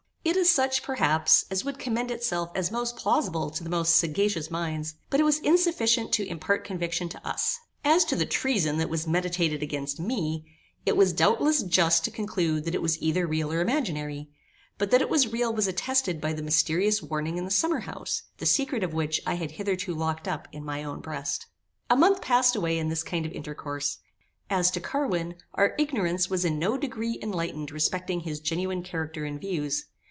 It 0.23 0.35
is 0.37 0.51
such, 0.51 0.83
perhaps, 0.83 1.45
as 1.49 1.65
would 1.65 1.79
commend 1.79 2.11
itself 2.11 2.51
as 2.53 2.69
most 2.69 2.95
plausible 2.95 3.49
to 3.49 3.63
the 3.63 3.71
most 3.71 3.95
sagacious 3.95 4.51
minds, 4.51 4.93
but 5.09 5.19
it 5.19 5.23
was 5.23 5.39
insufficient 5.39 6.13
to 6.13 6.27
impart 6.27 6.63
conviction 6.63 7.09
to 7.09 7.27
us. 7.27 7.57
As 7.83 8.05
to 8.05 8.15
the 8.15 8.27
treason 8.27 8.77
that 8.77 8.87
was 8.89 9.07
meditated 9.07 9.63
against 9.63 9.99
me, 9.99 10.45
it 10.85 10.95
was 10.95 11.11
doubtless 11.11 11.63
just 11.63 12.05
to 12.05 12.11
conclude 12.11 12.65
that 12.65 12.75
it 12.75 12.83
was 12.83 13.01
either 13.01 13.25
real 13.25 13.51
or 13.51 13.61
imaginary; 13.61 14.29
but 14.77 14.91
that 14.91 15.01
it 15.01 15.09
was 15.09 15.27
real 15.31 15.51
was 15.51 15.67
attested 15.67 16.21
by 16.21 16.33
the 16.33 16.43
mysterious 16.43 17.01
warning 17.01 17.39
in 17.39 17.45
the 17.45 17.49
summer 17.51 17.79
house, 17.79 18.21
the 18.37 18.45
secret 18.45 18.83
of 18.83 18.93
which 18.93 19.21
I 19.25 19.33
had 19.33 19.49
hitherto 19.51 19.95
locked 19.95 20.27
up 20.27 20.47
in 20.51 20.63
my 20.63 20.83
own 20.83 20.99
breast. 20.99 21.47
A 21.89 21.95
month 21.95 22.21
passed 22.21 22.55
away 22.55 22.77
in 22.77 22.89
this 22.89 23.01
kind 23.01 23.25
of 23.25 23.31
intercourse. 23.31 23.97
As 24.51 24.69
to 24.71 24.79
Carwin, 24.79 25.33
our 25.55 25.73
ignorance 25.79 26.29
was 26.29 26.45
in 26.45 26.59
no 26.59 26.77
degree 26.77 27.17
enlightened 27.23 27.71
respecting 27.71 28.19
his 28.19 28.39
genuine 28.39 28.83
character 28.83 29.25
and 29.25 29.41
views. 29.41 29.85